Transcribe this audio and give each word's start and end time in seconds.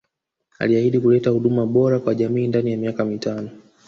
Alihaidi 0.59 0.99
kuleta 0.99 1.29
huduma 1.29 1.65
bora 1.65 1.99
kwa 1.99 2.15
jamii 2.15 2.47
ndani 2.47 2.71
ya 2.71 2.77
miaka 2.77 3.05
mitano 3.05 3.49